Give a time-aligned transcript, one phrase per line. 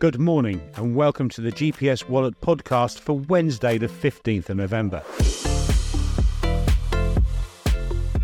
[0.00, 5.02] Good morning and welcome to the GPS Wallet podcast for Wednesday, the 15th of November.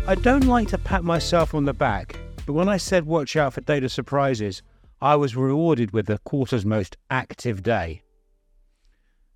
[0.07, 3.53] I don't like to pat myself on the back, but when I said watch out
[3.53, 4.63] for data surprises,
[5.01, 8.01] I was rewarded with the quarter's most active day.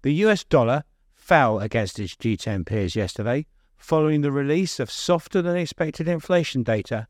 [0.01, 0.83] The US dollar
[1.13, 3.45] fell against its G10 peers yesterday
[3.77, 7.07] following the release of softer than expected inflation data,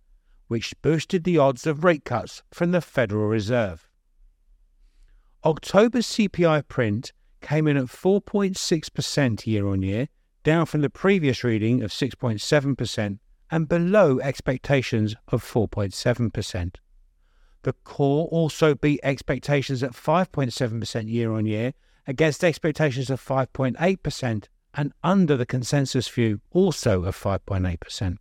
[0.50, 3.88] which boosted the odds of rate cuts from the Federal Reserve.
[5.44, 10.08] October's CPI print came in at 4.6% year on year,
[10.44, 13.20] down from the previous reading of 6.7%
[13.50, 16.76] and below expectations of 4.7%.
[17.64, 21.74] The core also beat expectations at 5.7% year on year
[22.08, 28.18] against expectations of 5.8% and under the consensus view also of 5.8%.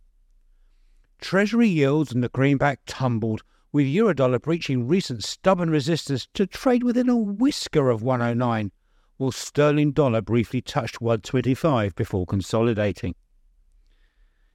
[1.19, 7.09] Treasury yields and the greenback tumbled with Eurodollar breaching recent stubborn resistance to trade within
[7.09, 8.71] a whisker of 109,
[9.17, 13.15] while sterling dollar briefly touched 125 before consolidating.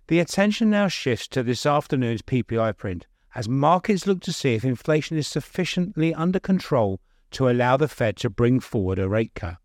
[0.09, 4.65] The attention now shifts to this afternoon's PPI print as markets look to see if
[4.65, 7.01] inflation is sufficiently under control
[7.33, 9.57] to allow the Fed to bring forward a rate cut.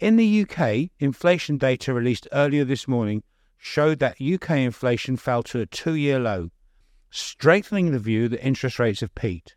[0.00, 3.22] In the UK, inflation data released earlier this morning
[3.56, 6.50] showed that UK inflation fell to a two year low
[7.14, 9.54] strengthening the view that interest rates have peaked.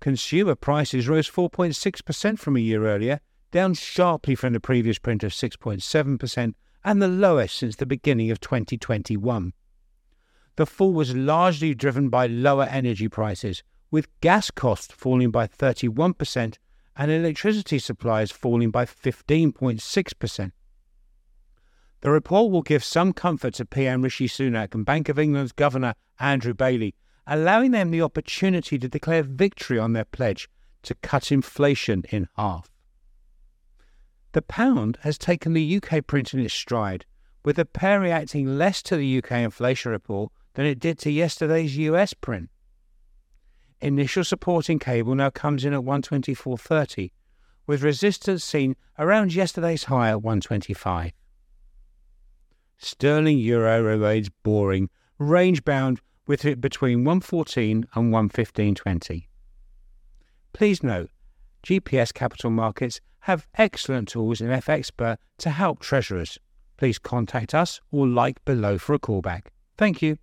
[0.00, 5.32] Consumer prices rose 4.6% from a year earlier, down sharply from the previous print of
[5.32, 9.52] 6.7% and the lowest since the beginning of 2021.
[10.56, 16.56] The fall was largely driven by lower energy prices, with gas costs falling by 31%
[16.96, 20.52] and electricity supplies falling by 15.6%.
[22.02, 25.94] The report will give some comfort to PM Rishi Sunak and Bank of England's Governor
[26.18, 26.94] Andrew Bailey,
[27.26, 30.48] allowing them the opportunity to declare victory on their pledge
[30.82, 32.70] to cut inflation in half.
[34.32, 37.04] The pound has taken the UK print in its stride,
[37.44, 41.76] with the pair reacting less to the UK inflation report than it did to yesterday's
[41.76, 42.48] US print.
[43.82, 47.10] Initial supporting cable now comes in at 124.30,
[47.66, 51.12] with resistance seen around yesterday's high at 125.
[52.82, 59.26] Sterling euro remains boring, range bound with it between 114 and 115.20.
[60.54, 61.10] Please note,
[61.62, 66.38] GPS Capital Markets have excellent tools in FXpert to help treasurers.
[66.78, 69.48] Please contact us or like below for a callback.
[69.76, 70.16] Thank you.